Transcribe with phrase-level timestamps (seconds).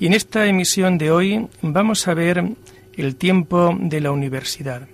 [0.00, 2.44] Y en esta emisión de hoy vamos a ver
[2.96, 4.88] el tiempo de la universidad,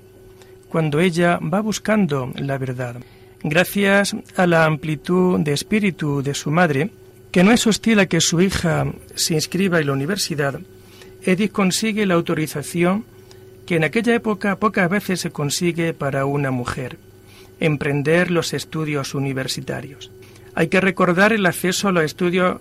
[0.69, 2.97] cuando ella va buscando la verdad.
[3.43, 6.91] Gracias a la amplitud de espíritu de su madre,
[7.31, 10.61] que no es hostil a que su hija se inscriba en la universidad,
[11.23, 13.05] Edith consigue la autorización
[13.67, 16.99] que en aquella época pocas veces se consigue para una mujer,
[17.61, 20.11] emprender los estudios universitarios.
[20.55, 22.61] Hay que recordar el acceso a los estudios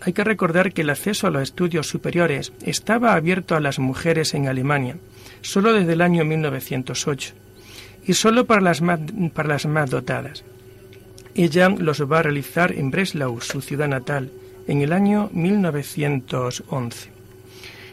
[0.00, 4.34] hay que recordar que el acceso a los estudios superiores estaba abierto a las mujeres
[4.34, 4.96] en Alemania,
[5.42, 7.34] solo desde el año 1908,
[8.06, 10.42] y solo para las más, dotadas.
[11.34, 14.30] Ella los va a realizar en Breslau, su ciudad natal,
[14.66, 17.10] en el año 1911.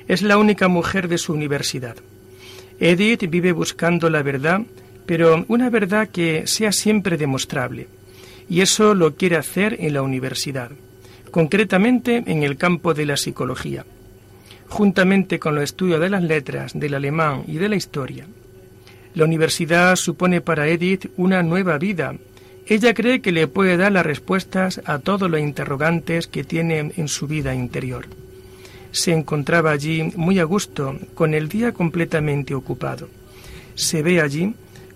[0.07, 1.97] Es la única mujer de su universidad.
[2.79, 4.61] Edith vive buscando la verdad,
[5.05, 7.87] pero una verdad que sea siempre demostrable,
[8.49, 10.71] y eso lo quiere hacer en la universidad
[11.31, 13.85] concretamente en el campo de la psicología,
[14.67, 18.25] juntamente con los estudios de las letras, del alemán y de la historia.
[19.13, 22.15] La universidad supone para Edith una nueva vida.
[22.67, 27.07] Ella cree que le puede dar las respuestas a todos los interrogantes que tiene en
[27.07, 28.05] su vida interior.
[28.91, 33.09] Se encontraba allí muy a gusto, con el día completamente ocupado.
[33.75, 34.53] Se ve allí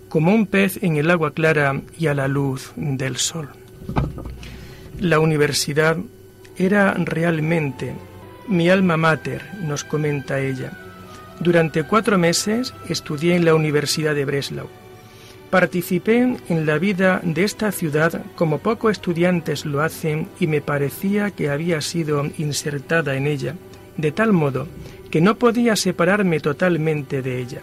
[0.08, 3.48] como un pez en el agua clara y a la luz del sol.
[5.00, 5.96] La universidad
[6.64, 7.94] era realmente
[8.48, 10.72] mi alma mater, nos comenta ella.
[11.40, 14.68] Durante cuatro meses estudié en la Universidad de Breslau.
[15.50, 21.30] Participé en la vida de esta ciudad como pocos estudiantes lo hacen y me parecía
[21.30, 23.54] que había sido insertada en ella,
[23.96, 24.66] de tal modo
[25.10, 27.60] que no podía separarme totalmente de ella.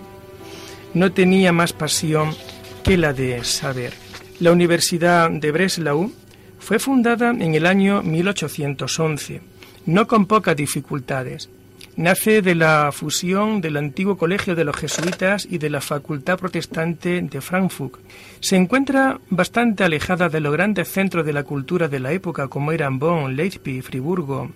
[0.94, 2.36] No tenía más pasión
[2.84, 3.94] que la de saber.
[4.40, 6.12] La Universidad de Breslau
[6.60, 9.42] fue fundada en el año 1811,
[9.86, 11.50] no con pocas dificultades.
[11.96, 17.22] Nace de la fusión del antiguo Colegio de los Jesuitas y de la Facultad Protestante
[17.22, 17.96] de Frankfurt.
[18.40, 22.72] Se encuentra bastante alejada de los grandes centros de la cultura de la época como
[22.72, 24.50] eran Bonn, Leipzig, Friburgo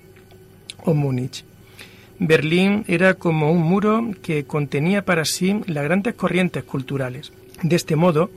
[0.86, 1.44] o Múnich.
[2.20, 7.34] Berlín era como un muro que contenía para sí las grandes corrientes culturales.
[7.62, 8.30] De este modo,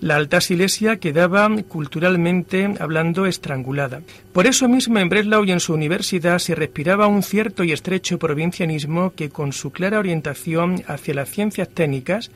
[0.00, 4.00] la alta silesia quedaba culturalmente hablando estrangulada.
[4.32, 8.18] Por eso mismo en Breslau y en su universidad se respiraba un cierto y estrecho
[8.18, 12.30] provincianismo que con su clara orientación hacia las ciencias técnicas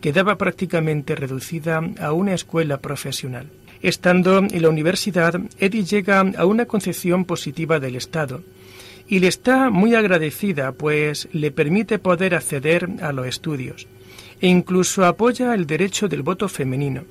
[0.00, 3.46] quedaba prácticamente reducida a una escuela profesional.
[3.82, 8.42] Estando en la universidad, Edith llega a una concepción positiva del Estado
[9.08, 13.86] y le está muy agradecida, pues le permite poder acceder a los estudios
[14.48, 17.04] incluso apoya el derecho del voto femenino.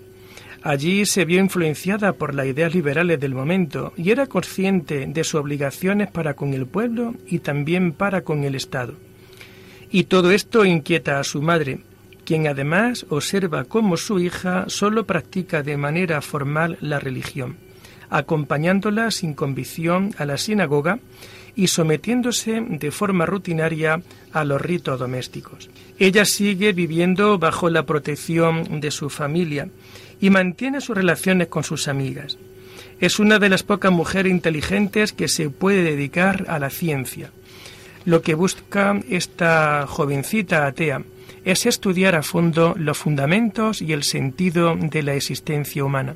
[0.61, 5.35] Allí se vio influenciada por las ideas liberales del momento y era consciente de sus
[5.35, 8.95] obligaciones para con el pueblo y también para con el Estado.
[9.89, 11.79] Y todo esto inquieta a su madre,
[12.25, 17.57] quien además observa cómo su hija solo practica de manera formal la religión,
[18.09, 20.99] acompañándola sin convicción a la sinagoga
[21.55, 24.01] y sometiéndose de forma rutinaria
[24.31, 25.69] a los ritos domésticos.
[25.97, 29.69] Ella sigue viviendo bajo la protección de su familia
[30.21, 32.37] y mantiene sus relaciones con sus amigas.
[32.99, 37.31] Es una de las pocas mujeres inteligentes que se puede dedicar a la ciencia.
[38.05, 41.03] Lo que busca esta jovencita atea
[41.45, 46.15] es estudiar a fondo los fundamentos y el sentido de la existencia humana.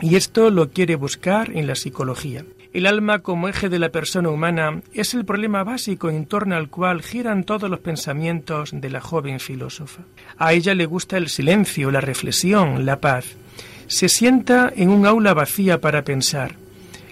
[0.00, 2.44] Y esto lo quiere buscar en la psicología.
[2.72, 6.68] El alma como eje de la persona humana es el problema básico en torno al
[6.68, 10.02] cual giran todos los pensamientos de la joven filósofa.
[10.38, 13.24] A ella le gusta el silencio, la reflexión, la paz.
[13.88, 16.54] Se sienta en un aula vacía para pensar.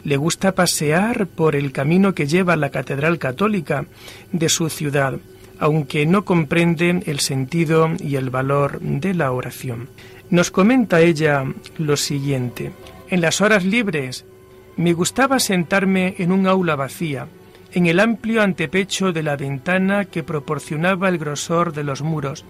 [0.04, 3.84] Le gusta pasear por el camino que lleva a la Catedral Católica
[4.30, 5.14] de su ciudad,
[5.58, 9.88] aunque no comprende el sentido y el valor de la oración.
[10.30, 11.44] Nos comenta ella
[11.78, 12.70] lo siguiente.
[13.10, 14.24] En las horas libres
[14.78, 17.26] me gustaba sentarme en un aula vacía,
[17.72, 22.44] en el amplio antepecho de la ventana que proporcionaba el grosor de los muros,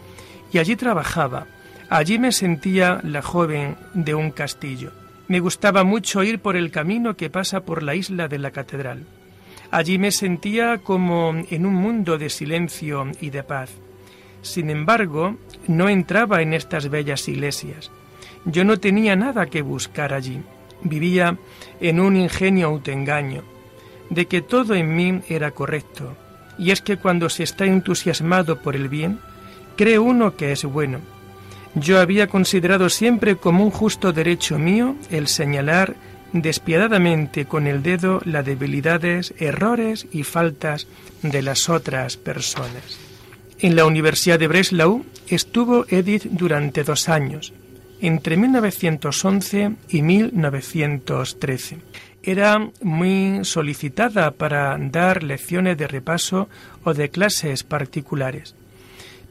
[0.52, 1.46] y allí trabajaba.
[1.88, 4.92] Allí me sentía la joven de un castillo.
[5.26, 9.06] Me gustaba mucho ir por el camino que pasa por la isla de la catedral.
[9.70, 13.70] Allí me sentía como en un mundo de silencio y de paz.
[14.42, 15.36] Sin embargo,
[15.66, 17.90] no entraba en estas bellas iglesias.
[18.44, 20.42] Yo no tenía nada que buscar allí.
[20.82, 21.36] Vivía
[21.80, 23.42] en un ingenio autoengaño,
[24.10, 26.16] de que todo en mí era correcto.
[26.58, 29.20] Y es que cuando se está entusiasmado por el bien,
[29.76, 31.00] cree uno que es bueno.
[31.74, 35.94] Yo había considerado siempre como un justo derecho mío el señalar
[36.32, 40.86] despiadadamente con el dedo las debilidades, errores y faltas
[41.22, 42.98] de las otras personas.
[43.60, 47.52] En la Universidad de Breslau estuvo Edith durante dos años,
[48.00, 51.78] entre 1911 y 1913.
[52.22, 56.48] Era muy solicitada para dar lecciones de repaso
[56.84, 58.54] o de clases particulares,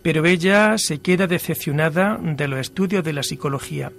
[0.01, 3.91] pero ella se queda decepcionada de los estudios de la psicología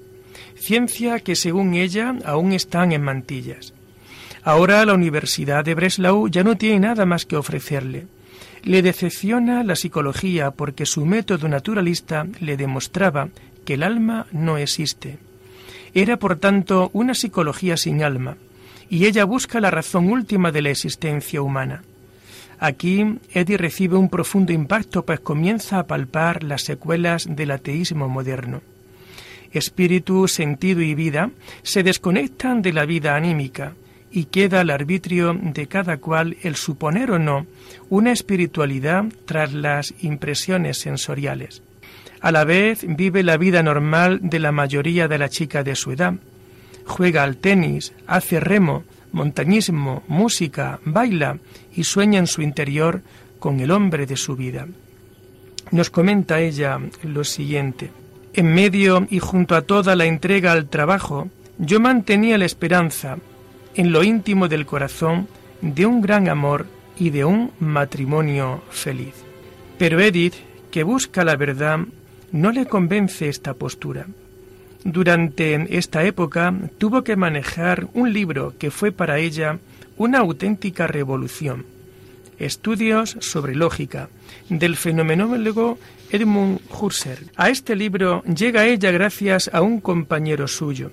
[0.59, 3.73] ciencia que según ella aún están en mantillas.
[4.43, 8.07] Ahora la Universidad de Breslau ya no tiene nada más que ofrecerle.
[8.63, 13.29] Le decepciona la psicología porque su método naturalista le demostraba
[13.69, 15.19] que el alma no existe.
[15.93, 18.39] Era, por tanto, una psicología sin alma,
[18.89, 21.83] y ella busca la razón última de la existencia humana.
[22.59, 28.63] Aquí Eddie recibe un profundo impacto, pues comienza a palpar las secuelas del ateísmo moderno
[29.53, 31.31] espíritu, sentido y vida
[31.63, 33.75] se desconectan de la vida anímica
[34.11, 37.47] y queda al arbitrio de cada cual el suponer o no
[37.91, 41.63] una espiritualidad tras las impresiones sensoriales.
[42.21, 45.93] A la vez vive la vida normal de la mayoría de la chica de su
[45.93, 46.15] edad.
[46.85, 51.39] Juega al tenis, hace remo, montañismo, música, baila
[51.75, 53.03] y sueña en su interior
[53.39, 54.67] con el hombre de su vida.
[55.71, 57.91] Nos comenta ella lo siguiente.
[58.33, 61.29] En medio y junto a toda la entrega al trabajo,
[61.59, 63.19] yo mantenía la esperanza,
[63.75, 65.29] en lo íntimo del corazón,
[65.61, 66.67] de un gran amor
[66.99, 69.15] y de un matrimonio feliz.
[69.79, 70.35] Pero Edith,
[70.71, 71.81] que busca la verdad,
[72.33, 74.07] no le convence esta postura.
[74.85, 79.59] Durante esta época tuvo que manejar un libro que fue para ella
[79.97, 81.67] una auténtica revolución.
[82.39, 84.09] Estudios sobre lógica,
[84.49, 85.79] del fenomenólogo
[86.11, 87.31] Edmund Husserl.
[87.37, 90.93] A este libro llega ella gracias a un compañero suyo.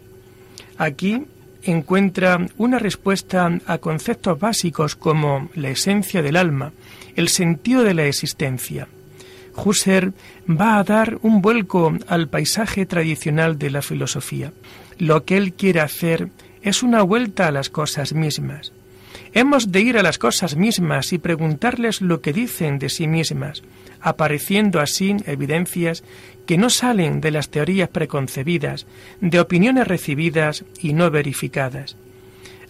[0.78, 1.21] Aquí
[1.63, 6.74] encuentra una respuesta a conceptos básicos como la esencia del alma,
[7.16, 8.88] el sentido de la existencia.
[9.56, 10.13] Husserl
[10.50, 14.52] va a dar un vuelco al paisaje tradicional de la filosofía.
[14.98, 16.30] Lo que él quiere hacer
[16.62, 18.74] es una vuelta a las cosas mismas.
[19.34, 23.63] Hemos de ir a las cosas mismas y preguntarles lo que dicen de sí mismas,
[24.02, 26.04] apareciendo así evidencias
[26.46, 28.86] que no salen de las teorías preconcebidas,
[29.19, 31.98] de opiniones recibidas y no verificadas.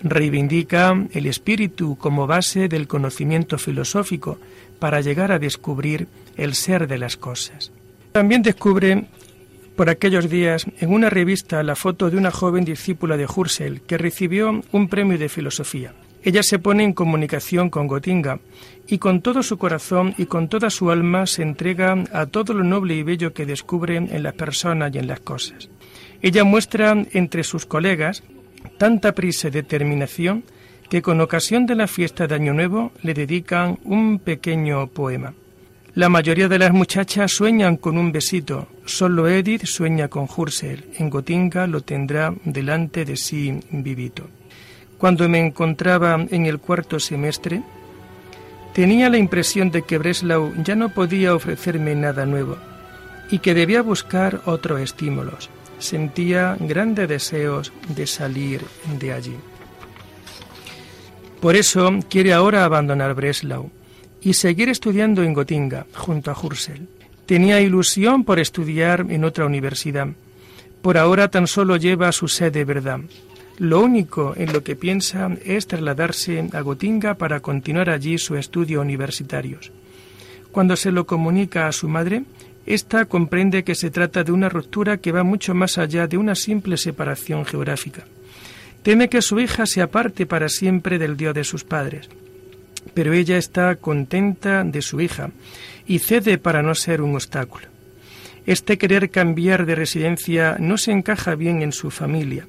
[0.02, 4.40] Reivindica el espíritu como base del conocimiento filosófico
[4.80, 7.72] para llegar a descubrir el ser de las cosas.
[8.12, 9.06] También descubre
[9.76, 13.98] por aquellos días en una revista la foto de una joven discípula de Husserl que
[13.98, 15.94] recibió un premio de filosofía.
[16.24, 18.40] Ella se pone en comunicación con Gotinga
[18.88, 22.64] y con todo su corazón y con toda su alma se entrega a todo lo
[22.64, 25.70] noble y bello que descubre en las personas y en las cosas.
[26.22, 28.24] Ella muestra entre sus colegas
[28.80, 30.44] tanta prisa y determinación
[30.90, 35.34] que con ocasión de la fiesta de Año Nuevo le dedican un pequeño poema.
[35.96, 41.10] La mayoría de las muchachas sueñan con un besito, solo Edith sueña con Husserl, en
[41.10, 44.28] Gotinga lo tendrá delante de sí vivito.
[44.98, 47.64] Cuando me encontraba en el cuarto semestre,
[48.74, 52.58] tenía la impresión de que Breslau ya no podía ofrecerme nada nuevo
[53.32, 55.50] y que debía buscar otros estímulos.
[55.80, 58.66] Sentía grandes deseos de salir
[59.00, 59.38] de allí.
[61.40, 63.72] Por eso quiere ahora abandonar Breslau
[64.26, 66.88] y seguir estudiando en Gotinga, junto a Husserl.
[67.28, 70.08] Tenía ilusión por estudiar en otra universidad.
[70.82, 73.02] Por ahora tan solo lleva su sede verdad,
[73.60, 78.82] lo único en lo que piensa es trasladarse a Gotinga para continuar allí su estudio
[78.82, 79.72] universitarios.
[80.52, 82.24] Cuando se lo comunica a su madre,
[82.66, 86.34] ésta comprende que se trata de una ruptura que va mucho más allá de una
[86.34, 88.06] simple separación geográfica.
[88.82, 92.10] Teme que su hija se aparte para siempre del Dios de sus padres.
[92.96, 95.30] Pero ella está contenta de su hija
[95.86, 97.68] y cede para no ser un obstáculo.
[98.48, 102.48] Este querer cambiar de residencia no se encaja bien en su familia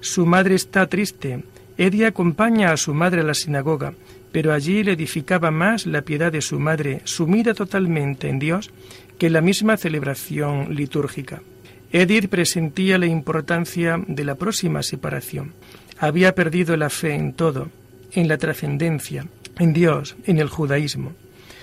[0.00, 1.42] su madre está triste.
[1.76, 3.94] Eddie acompaña a su madre a la sinagoga,
[4.32, 8.70] pero allí le edificaba más la piedad de su madre, sumida totalmente en Dios,
[9.18, 11.42] que la misma celebración litúrgica.
[11.90, 15.54] Edith presentía la importancia de la próxima separación.
[15.98, 17.70] Había perdido la fe en todo,
[18.12, 19.26] en la trascendencia,
[19.58, 21.12] en Dios, en el judaísmo.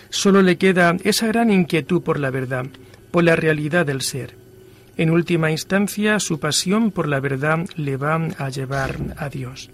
[0.09, 2.65] Solo le queda esa gran inquietud por la verdad,
[3.11, 4.35] por la realidad del ser.
[4.97, 9.69] En última instancia, su pasión por la verdad le va a llevar a Dios.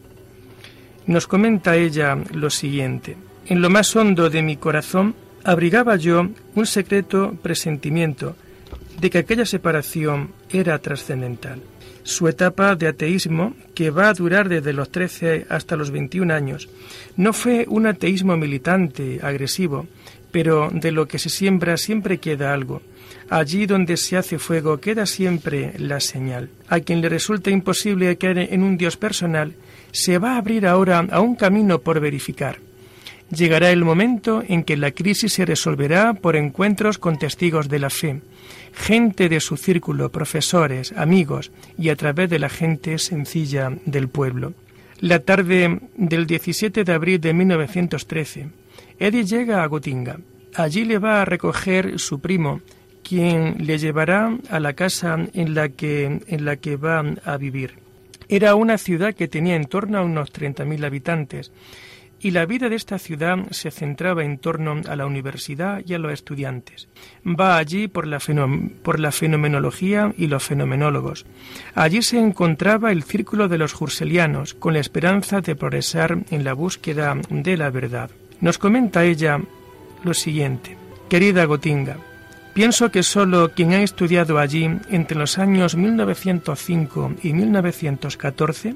[1.06, 3.18] Nos comenta ella lo siguiente.
[3.46, 8.36] En lo más hondo de mi corazón abrigaba yo un secreto presentimiento
[9.00, 11.62] de que aquella separación era trascendental.
[12.04, 16.70] Su etapa de ateísmo, que va a durar desde los 13 hasta los 21 años,
[17.16, 19.88] no fue un ateísmo militante, agresivo,
[20.32, 22.82] pero de lo que se siembra siempre queda algo.
[23.30, 26.50] Allí donde se hace fuego queda siempre la señal.
[26.68, 29.54] A quien le resulta imposible caer en un Dios personal,
[29.92, 32.58] se va a abrir ahora a un camino por verificar.
[33.36, 37.90] Llegará el momento en que la crisis se resolverá por encuentros con testigos de la
[37.90, 38.22] fe,
[38.74, 44.54] gente de su círculo, profesores, amigos y a través de la gente sencilla del pueblo.
[45.00, 48.50] La tarde del 17 de abril de 1913,
[49.00, 50.20] Eddie llega a Gotinga.
[50.56, 52.60] Allí le va a recoger su primo,
[53.02, 57.76] quien le llevará a la casa en la que, en la que va a vivir.
[58.28, 61.52] Era una ciudad que tenía en torno a unos 30.000 habitantes
[62.22, 66.00] y la vida de esta ciudad se centraba en torno a la universidad y a
[66.00, 66.88] los estudiantes.
[67.26, 68.20] Va allí por la,
[68.84, 71.26] por la fenomenología y los fenomenólogos.
[71.74, 76.54] Allí se encontraba el círculo de los jurselianos, con la esperanza de progresar en la
[76.54, 78.12] búsqueda de la verdad.
[78.40, 79.40] Nos comenta ella
[80.04, 80.78] lo siguiente.
[81.10, 81.98] Querida Gotinga,
[82.54, 88.76] pienso que solo quien ha estudiado allí entre los años 1905 y 1914,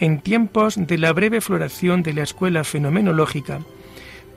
[0.00, 3.60] en tiempos de la breve floración de la escuela fenomenológica,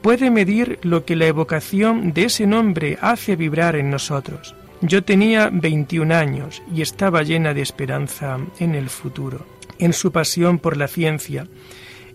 [0.01, 4.55] puede medir lo que la evocación de ese nombre hace vibrar en nosotros.
[4.81, 9.45] Yo tenía 21 años y estaba llena de esperanza en el futuro.
[9.77, 11.47] En su pasión por la ciencia,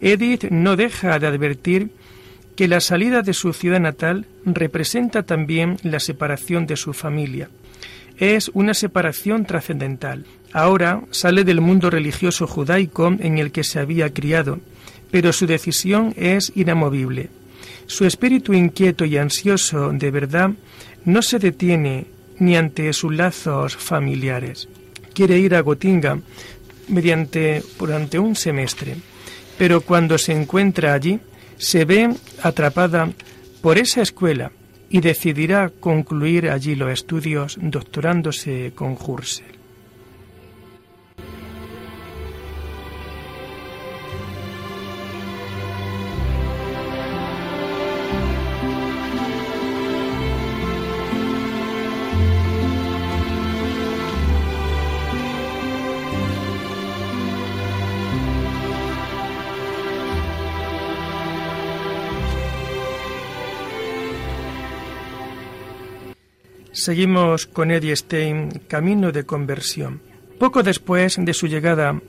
[0.01, 1.91] Edith no deja de advertir
[2.57, 7.51] que la salida de su ciudad natal representa también la separación de su familia.
[8.19, 10.25] Es una separación trascendental.
[10.57, 14.59] Ahora sale del mundo religioso judaico en el que se había criado,
[15.11, 17.29] pero su decisión es inamovible.
[17.87, 20.53] Su espíritu inquieto y ansioso de verdad
[21.05, 22.07] no se detiene
[22.39, 24.67] ni ante sus lazos familiares.
[25.13, 26.21] Quiere ir a Gotinga
[26.89, 28.97] durante un semestre,
[29.59, 31.21] pero cuando se encuentra allí
[31.59, 33.11] se ve atrapada
[33.61, 34.53] por esa escuela
[34.89, 39.56] y decidirá concluir allí los estudios doctorándose con Hursel.
[66.87, 70.01] Seguimos con Eddie Stein, Camino de Conversión.
[70.39, 72.01] Poco después de su llegada,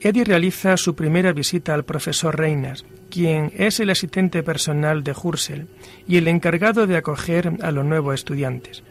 [0.00, 5.66] Eddie realiza su primera visita al profesor Reinas, quien es el asistente personal de Hursel
[6.08, 8.82] y el encargado de acoger a los nuevos estudiantes.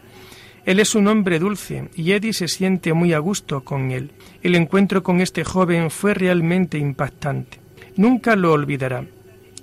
[0.66, 4.12] Él es un hombre dulce y Eddie se siente muy a gusto con él.
[4.40, 7.58] El encuentro con este joven fue realmente impactante.
[7.96, 9.04] Nunca lo olvidará.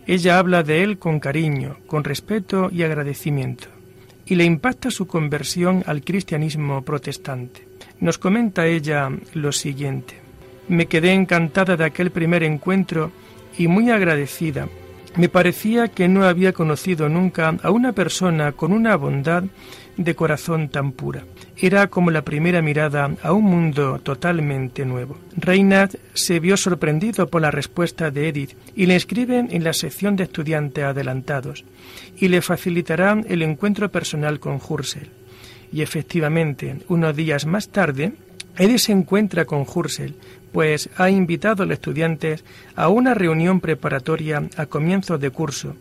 [0.05, 3.70] Ella habla de él con cariño, con respeto y agradecimiento
[4.31, 7.67] y le impacta su conversión al cristianismo protestante.
[7.99, 10.13] Nos comenta ella lo siguiente.
[10.69, 13.11] Me quedé encantada de aquel primer encuentro
[13.57, 14.69] y muy agradecida.
[15.17, 19.43] Me parecía que no había conocido nunca a una persona con una bondad
[19.97, 21.25] de corazón tan pura.
[21.57, 25.17] Era como la primera mirada a un mundo totalmente nuevo.
[25.35, 30.15] Reinhard se vio sorprendido por la respuesta de Edith y le escribe en la sección
[30.15, 31.65] de estudiantes adelantados
[32.17, 35.09] y le facilitará el encuentro personal con Hursel.
[35.73, 38.13] Y efectivamente, unos días más tarde,
[38.57, 40.15] Edith se encuentra con Hursel,
[40.51, 42.43] pues ha invitado a los estudiantes
[42.75, 45.75] a una reunión preparatoria a comienzos de curso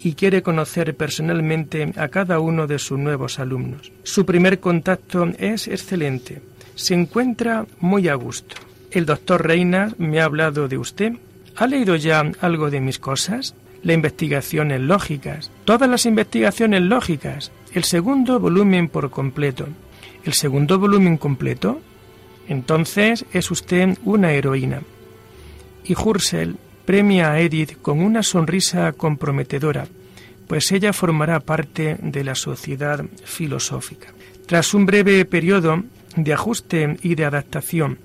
[0.00, 3.92] y quiere conocer personalmente a cada uno de sus nuevos alumnos.
[4.02, 6.42] Su primer contacto es excelente.
[6.74, 8.56] Se encuentra muy a gusto.
[8.90, 11.12] El doctor Reina me ha hablado de usted.
[11.56, 13.54] ¿Ha leído ya algo de mis cosas?
[13.82, 15.50] Las investigaciones lógicas.
[15.64, 17.52] Todas las investigaciones lógicas.
[17.72, 19.66] El segundo volumen por completo.
[20.24, 21.80] ¿El segundo volumen completo?
[22.48, 24.82] Entonces es usted una heroína.
[25.84, 29.86] Y Hursel premia a Edith con una sonrisa comprometedora,
[30.48, 34.08] pues ella formará parte de la sociedad filosófica.
[34.46, 35.82] Tras un breve periodo
[36.16, 37.98] de ajuste y de adaptación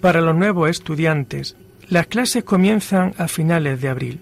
[0.00, 1.56] para los nuevos estudiantes,
[1.88, 4.20] las clases comienzan a finales de abril.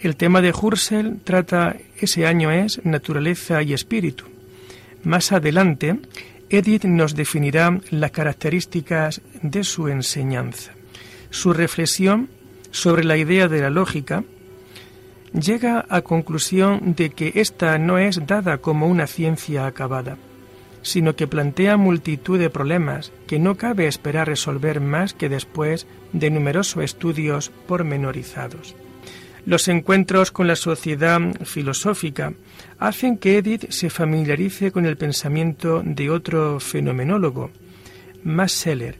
[0.00, 4.24] El tema de Husserl trata ese año es naturaleza y espíritu.
[5.04, 5.96] Más adelante,
[6.56, 10.72] Edith nos definirá las características de su enseñanza.
[11.30, 12.28] Su reflexión
[12.70, 14.24] sobre la idea de la lógica
[15.32, 20.16] llega a conclusión de que ésta no es dada como una ciencia acabada,
[20.82, 26.30] sino que plantea multitud de problemas que no cabe esperar resolver más que después de
[26.30, 28.76] numerosos estudios pormenorizados.
[29.46, 32.32] Los encuentros con la sociedad filosófica
[32.78, 37.50] hacen que Edith se familiarice con el pensamiento de otro fenomenólogo,
[38.22, 38.96] Max Scheller.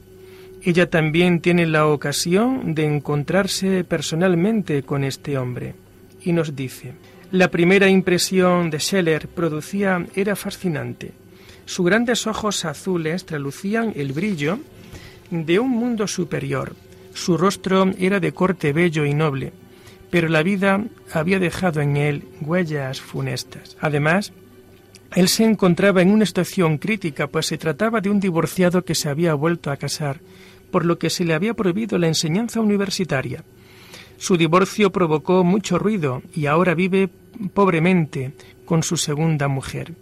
[0.63, 5.75] Ella también tiene la ocasión de encontrarse personalmente con este hombre
[6.23, 6.93] y nos dice,
[7.31, 11.13] la primera impresión de Scheller producía era fascinante.
[11.65, 14.59] Sus grandes ojos azules tralucían el brillo
[15.31, 16.77] de un mundo superior.
[17.15, 19.53] Su rostro era de corte bello y noble,
[20.15, 20.81] pero la vida
[21.13, 23.77] había dejado en él huellas funestas.
[23.81, 24.33] Además,
[25.13, 29.09] él se encontraba en una situación crítica, pues se trataba de un divorciado que se
[29.09, 30.21] había vuelto a casar,
[30.71, 33.43] por lo que se le había prohibido la enseñanza universitaria.
[34.17, 37.09] Su divorcio provocó mucho ruido y ahora vive
[37.53, 38.35] pobremente
[38.67, 39.95] con su segunda mujer.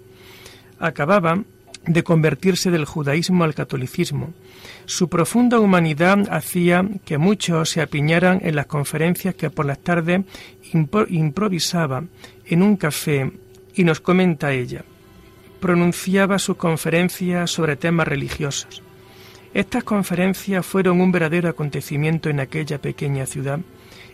[0.78, 1.42] Acababa
[1.86, 4.32] de convertirse del judaísmo al catolicismo.
[4.84, 10.22] Su profunda humanidad hacía que muchos se apiñaran en las conferencias que por las tardes
[10.72, 12.04] improvisaba
[12.46, 13.32] en un café
[13.74, 14.84] y nos comenta ella.
[15.60, 18.82] Pronunciaba sus conferencias sobre temas religiosos.
[19.54, 23.60] Estas conferencias fueron un verdadero acontecimiento en aquella pequeña ciudad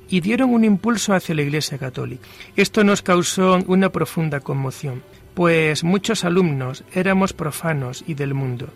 [0.08, 2.26] y dieron un impulso hacia la Iglesia Católica.
[2.56, 5.02] Esto nos causó una profunda conmoción,
[5.38, 8.70] pues muchos alumnos éramos profanos y del mundo.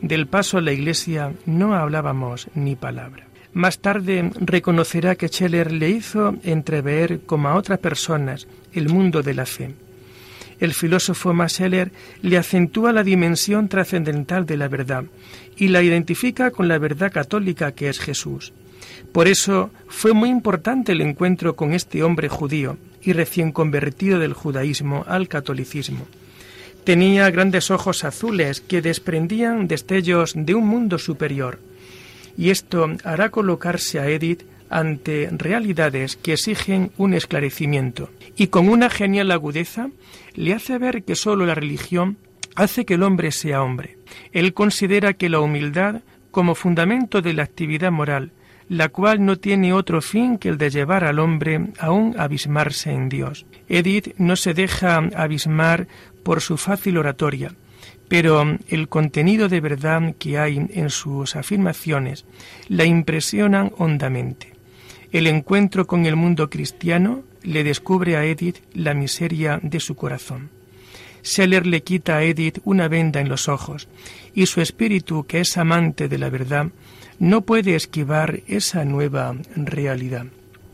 [0.00, 3.26] Del paso a la Iglesia no hablábamos ni palabra.
[3.52, 9.34] Más tarde reconocerá que Scheller le hizo entrever como a otras personas el mundo de
[9.34, 9.74] la fe.
[10.60, 11.90] El filósofo Max Scheller
[12.22, 15.02] le acentúa la dimensión trascendental de la verdad
[15.56, 18.52] y la identifica con la verdad católica que es Jesús.
[19.10, 24.32] Por eso fue muy importante el encuentro con este hombre judío y recién convertido del
[24.32, 26.06] judaísmo al catolicismo.
[26.84, 31.58] Tenía grandes ojos azules que desprendían destellos de un mundo superior,
[32.36, 38.90] y esto hará colocarse a Edith ante realidades que exigen un esclarecimiento, y con una
[38.90, 39.90] genial agudeza
[40.34, 42.16] le hace ver que sólo la religión
[42.54, 43.98] hace que el hombre sea hombre.
[44.32, 48.32] Él considera que la humildad como fundamento de la actividad moral
[48.68, 52.92] la cual no tiene otro fin que el de llevar al hombre a un abismarse
[52.92, 53.46] en Dios.
[53.68, 55.88] Edith no se deja abismar
[56.22, 57.54] por su fácil oratoria,
[58.08, 62.24] pero el contenido de verdad que hay en sus afirmaciones
[62.68, 64.52] la impresionan hondamente.
[65.12, 70.57] El encuentro con el mundo cristiano le descubre a Edith la miseria de su corazón.
[71.22, 73.88] Scheller le quita a Edith una venda en los ojos,
[74.34, 76.68] y su espíritu, que es amante de la verdad,
[77.18, 80.26] no puede esquivar esa nueva realidad.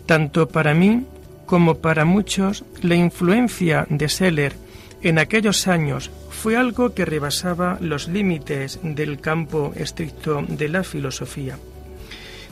[0.07, 1.04] Tanto para mí
[1.46, 4.54] como para muchos, la influencia de Seller
[5.02, 11.59] en aquellos años fue algo que rebasaba los límites del campo estricto de la filosofía.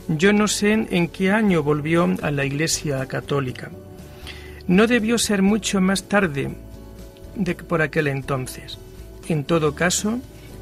[0.07, 3.71] Yo no sé en qué año volvió a la Iglesia Católica.
[4.67, 6.51] No debió ser mucho más tarde
[7.35, 8.77] de por aquel entonces.
[9.27, 10.19] En todo caso,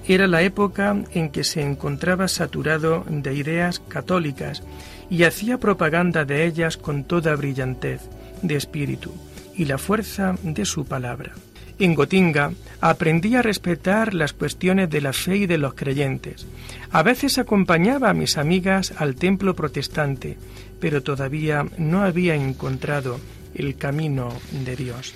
[0.07, 4.63] era la época en que se encontraba saturado de ideas católicas
[5.09, 8.01] y hacía propaganda de ellas con toda brillantez
[8.41, 9.13] de espíritu
[9.55, 11.33] y la fuerza de su palabra.
[11.79, 16.45] En Gotinga aprendí a respetar las cuestiones de la fe y de los creyentes.
[16.91, 20.37] A veces acompañaba a mis amigas al templo protestante,
[20.79, 23.19] pero todavía no había encontrado
[23.55, 24.29] el camino
[24.63, 25.13] de Dios.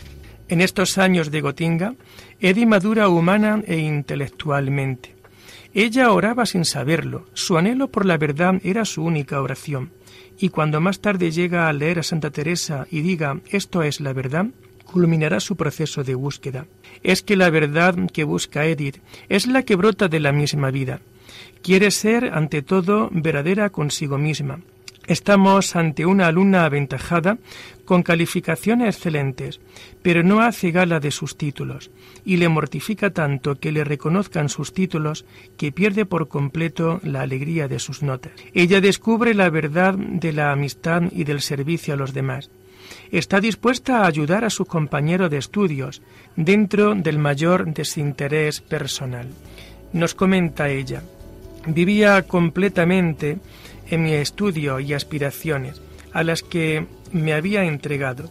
[0.47, 1.95] En estos años de Gotinga,
[2.39, 5.15] Eddie madura humana e intelectualmente.
[5.73, 9.91] Ella oraba sin saberlo, su anhelo por la verdad era su única oración,
[10.39, 14.13] y cuando más tarde llega a leer a Santa Teresa y diga esto es la
[14.13, 14.45] verdad,
[14.86, 16.67] culminará su proceso de búsqueda.
[17.01, 18.97] Es que la verdad que busca Edith
[19.29, 21.01] es la que brota de la misma vida.
[21.63, 24.60] Quiere ser, ante todo, verdadera consigo misma,
[25.07, 27.37] Estamos ante una alumna aventajada
[27.85, 29.59] con calificaciones excelentes,
[30.01, 31.91] pero no hace gala de sus títulos
[32.25, 35.25] y le mortifica tanto que le reconozcan sus títulos
[35.57, 38.33] que pierde por completo la alegría de sus notas.
[38.53, 42.49] Ella descubre la verdad de la amistad y del servicio a los demás.
[43.11, 46.01] Está dispuesta a ayudar a su compañero de estudios
[46.35, 49.27] dentro del mayor desinterés personal.
[49.93, 51.03] Nos comenta ella,
[51.67, 53.37] vivía completamente
[53.89, 55.82] en mi estudio y aspiraciones.
[56.15, 58.30] a las que me había entregado.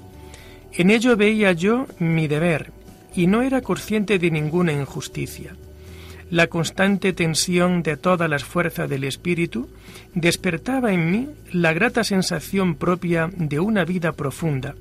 [0.73, 2.73] En ello veía yo mi deber
[3.15, 5.55] y no era consciente de ninguna injusticia.
[6.31, 9.69] La constante tensión de todas las fuerzas del espíritu
[10.15, 14.75] despertaba en mí la grata sensación propia de una vida profunda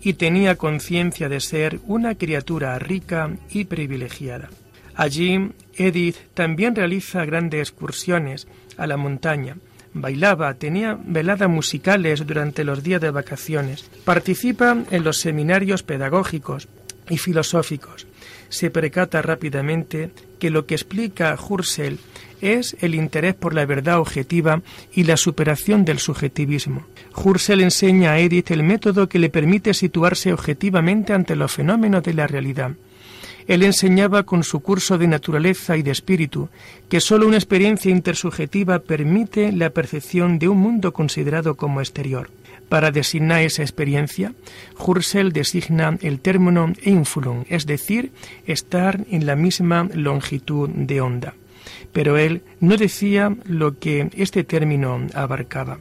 [0.00, 4.48] y tenía conciencia de ser una criatura rica y privilegiada.
[4.94, 9.56] Allí, Edith también realiza grandes excursiones a la montaña,
[9.94, 16.68] bailaba, tenía veladas musicales durante los días de vacaciones, participa en los seminarios pedagógicos
[17.08, 18.06] y filosóficos.
[18.48, 21.98] Se percata rápidamente que lo que explica Husserl
[22.40, 26.86] es el interés por la verdad objetiva y la superación del subjetivismo.
[27.14, 32.14] Husserl enseña a Edith el método que le permite situarse objetivamente ante los fenómenos de
[32.14, 32.72] la realidad.
[33.48, 36.50] Él enseñaba con su curso de naturaleza y de espíritu
[36.90, 42.30] que sólo una experiencia intersubjetiva permite la percepción de un mundo considerado como exterior.
[42.68, 44.34] Para designar esa experiencia,
[44.78, 48.12] Husserl designa el término influm, es decir,
[48.46, 51.32] estar en la misma longitud de onda.
[51.94, 55.78] Pero él no decía lo que este término abarcaba.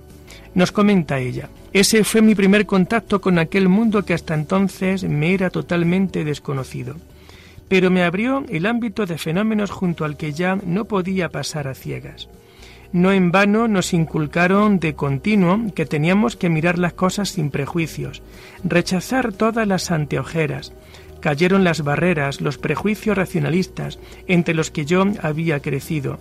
[0.56, 5.34] Nos comenta ella, ese fue mi primer contacto con aquel mundo que hasta entonces me
[5.34, 6.96] era totalmente desconocido
[7.68, 11.74] pero me abrió el ámbito de fenómenos junto al que ya no podía pasar a
[11.74, 12.30] ciegas.
[12.94, 18.22] No en vano nos inculcaron de continuo que teníamos que mirar las cosas sin prejuicios,
[18.64, 20.74] rechazar todas las anteojeras.
[21.20, 26.20] Cayeron las barreras, los prejuicios racionalistas entre los que yo había crecido,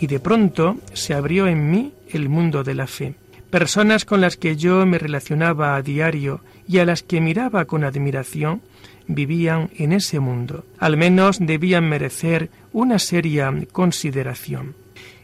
[0.00, 3.14] y de pronto se abrió en mí el mundo de la fe.
[3.50, 7.84] Personas con las que yo me relacionaba a diario y a las que miraba con
[7.84, 8.62] admiración,
[9.08, 10.64] vivían en ese mundo.
[10.78, 14.74] Al menos debían merecer una seria consideración.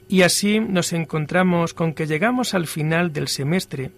[0.08, 3.92] Y así nos encontramos con que llegamos al final del semestre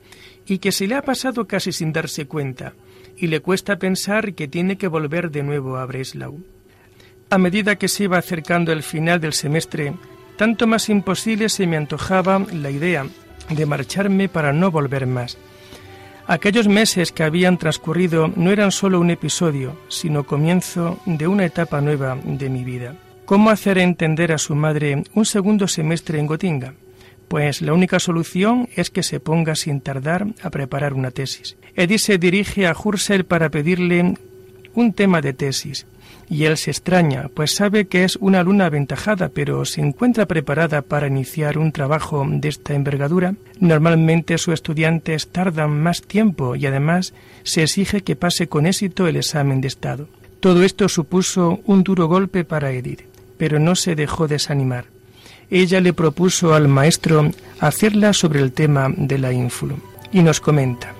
[0.46, 2.74] y que se le ha pasado casi sin darse cuenta
[3.16, 6.40] y le cuesta pensar que tiene que volver de nuevo a Breslau.
[7.30, 9.94] A medida que se iba acercando el final del semestre,
[10.36, 13.06] tanto más imposible se me antojaba la idea
[13.50, 15.38] de marcharme para no volver más.
[16.26, 21.82] Aquellos meses que habían transcurrido no eran solo un episodio, sino comienzo de una etapa
[21.82, 22.96] nueva de mi vida.
[23.26, 26.74] ¿Cómo hacer entender a su madre un segundo semestre en Gotinga?
[27.28, 31.56] Pues la única solución es que se ponga sin tardar a preparar una tesis.
[31.76, 34.14] Edith se dirige a Husserl para pedirle
[34.74, 35.86] un tema de tesis
[36.28, 40.82] y él se extraña, pues sabe que es una alumna aventajada, pero se encuentra preparada
[40.82, 43.34] para iniciar un trabajo de esta envergadura.
[43.60, 49.16] Normalmente sus estudiantes tardan más tiempo y además se exige que pase con éxito el
[49.16, 50.08] examen de Estado.
[50.40, 53.02] Todo esto supuso un duro golpe para Edith,
[53.38, 54.86] pero no se dejó desanimar.
[55.50, 59.74] Ella le propuso al maestro hacerla sobre el tema de la ínfula
[60.12, 60.94] y nos comenta,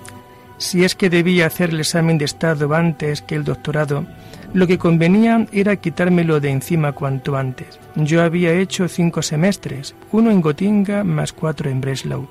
[0.58, 4.06] si es que debía hacer el examen de Estado antes que el doctorado,
[4.54, 7.80] lo que convenía era quitármelo de encima cuanto antes.
[7.96, 12.28] Yo había hecho cinco semestres, uno en Gotinga más cuatro en Breslau,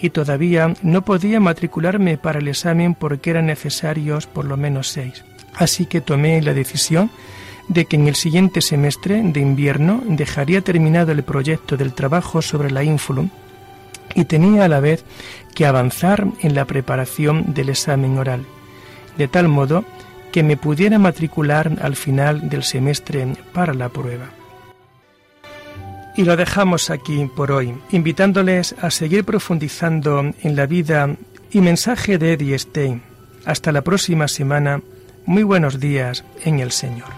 [0.00, 5.24] y todavía no podía matricularme para el examen porque eran necesarios por lo menos seis.
[5.54, 7.10] Así que tomé la decisión
[7.68, 12.70] de que en el siguiente semestre de invierno dejaría terminado el proyecto del trabajo sobre
[12.70, 13.28] la ínfulum
[14.14, 15.04] y tenía a la vez
[15.54, 18.46] que avanzar en la preparación del examen oral,
[19.18, 19.84] de tal modo
[20.32, 24.30] que me pudiera matricular al final del semestre para la prueba.
[26.16, 31.14] Y lo dejamos aquí por hoy, invitándoles a seguir profundizando en la vida
[31.52, 33.02] y mensaje de Eddie Stein.
[33.44, 34.82] Hasta la próxima semana.
[35.26, 37.17] Muy buenos días en el Señor.